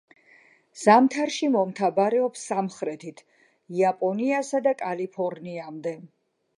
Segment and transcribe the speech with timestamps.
[0.83, 3.23] ზამთარში მომთაბარეობს სამხრეთით,
[3.81, 5.97] იაპონიასა და კალიფორნიამდე.